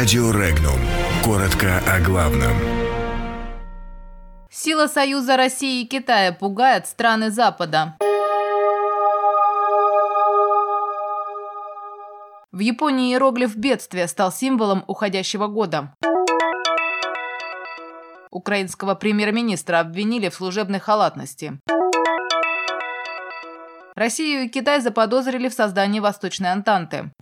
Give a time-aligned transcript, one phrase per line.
[0.00, 0.80] Радио Регнум.
[1.22, 2.54] Коротко о главном.
[4.50, 7.98] Сила Союза России и Китая пугает страны Запада.
[12.50, 15.94] В Японии иероглиф бедствия стал символом уходящего года.
[18.30, 21.60] Украинского премьер-министра обвинили в служебной халатности.
[23.94, 27.12] Россию и Китай заподозрили в создании Восточной Антанты.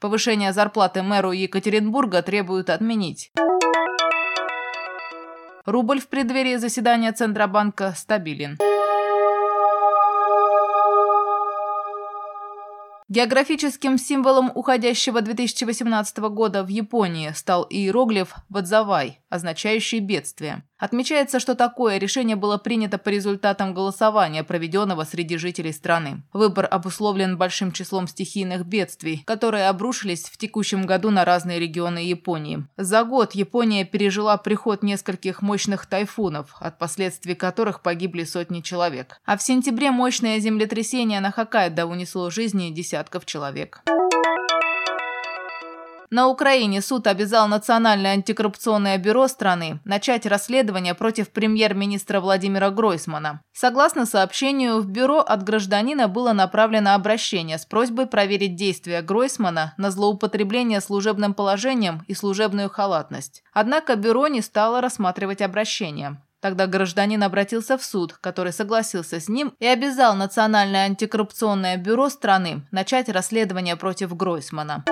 [0.00, 3.32] Повышение зарплаты мэру Екатеринбурга требуют отменить.
[5.64, 8.58] Рубль в преддверии заседания Центробанка стабилен.
[13.10, 20.62] Географическим символом уходящего 2018 года в Японии стал иероглиф «Вадзавай», означающий «бедствие».
[20.78, 26.22] Отмечается, что такое решение было принято по результатам голосования, проведенного среди жителей страны.
[26.32, 32.64] Выбор обусловлен большим числом стихийных бедствий, которые обрушились в текущем году на разные регионы Японии.
[32.76, 39.20] За год Япония пережила приход нескольких мощных тайфунов, от последствий которых погибли сотни человек.
[39.24, 43.82] А в сентябре мощное землетрясение на Хоккайдо унесло жизни десятков человек.
[46.10, 53.42] На Украине суд обязал Национальное антикоррупционное бюро страны начать расследование против премьер-министра Владимира Гройсмана.
[53.52, 59.90] Согласно сообщению, в бюро от гражданина было направлено обращение с просьбой проверить действия Гройсмана на
[59.90, 63.42] злоупотребление служебным положением и служебную халатность.
[63.52, 66.22] Однако бюро не стало рассматривать обращение.
[66.40, 72.66] Тогда гражданин обратился в суд, который согласился с ним и обязал Национальное антикоррупционное бюро страны
[72.70, 74.84] начать расследование против Гройсмана.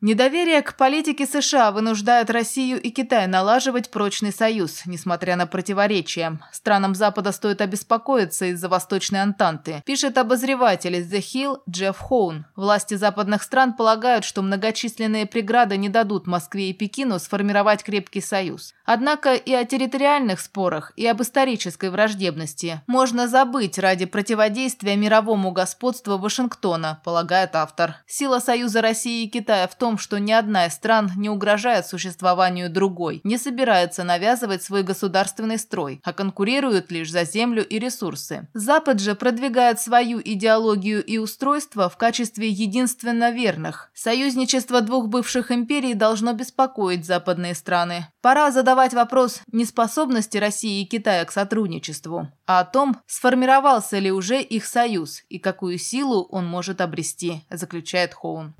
[0.00, 6.38] Недоверие к политике США вынуждает Россию и Китай налаживать прочный союз, несмотря на противоречия.
[6.52, 12.46] Странам Запада стоит обеспокоиться из-за Восточной Антанты, пишет обозреватель из The Hill Джефф Хоун.
[12.54, 18.74] Власти западных стран полагают, что многочисленные преграды не дадут Москве и Пекину сформировать крепкий союз.
[18.84, 26.18] Однако и о территориальных спорах, и об исторической враждебности можно забыть ради противодействия мировому господству
[26.18, 27.96] Вашингтона, полагает автор.
[28.06, 31.86] Сила союза России и Китая в том, том, что ни одна из стран не угрожает
[31.86, 38.48] существованию другой, не собирается навязывать свой государственный строй, а конкурирует лишь за землю и ресурсы.
[38.52, 43.90] Запад же продвигает свою идеологию и устройство в качестве единственно верных.
[43.94, 48.08] Союзничество двух бывших империй должно беспокоить западные страны.
[48.20, 54.12] Пора задавать вопрос не способности России и Китая к сотрудничеству, а о том, сформировался ли
[54.12, 58.54] уже их союз и какую силу он может обрести, заключает Хоун.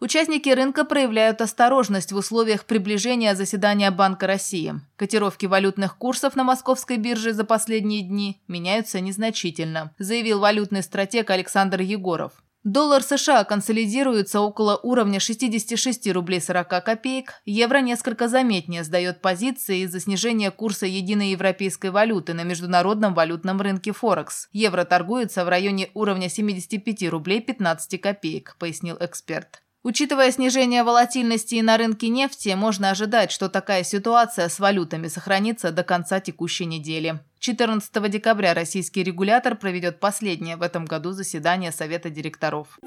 [0.00, 4.74] Участники рынка проявляют осторожность в условиях приближения заседания Банка России.
[4.96, 11.80] Котировки валютных курсов на московской бирже за последние дни меняются незначительно, заявил валютный стратег Александр
[11.80, 12.32] Егоров.
[12.64, 20.00] Доллар США консолидируется около уровня 66 рублей 40 копеек, евро несколько заметнее сдает позиции из-за
[20.00, 24.48] снижения курса единой европейской валюты на международном валютном рынке Форекс.
[24.52, 29.63] Евро торгуется в районе уровня 75 рублей 15 копеек, пояснил эксперт.
[29.84, 35.84] Учитывая снижение волатильности на рынке нефти, можно ожидать, что такая ситуация с валютами сохранится до
[35.84, 37.20] конца текущей недели.
[37.38, 42.78] 14 декабря российский регулятор проведет последнее в этом году заседание Совета директоров.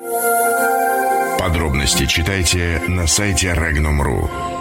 [1.39, 4.56] Подробности читайте на сайте Regnum.ru.